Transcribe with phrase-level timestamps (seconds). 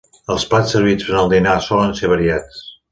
[0.35, 2.69] Els plats servits en el dinar solen ser variats.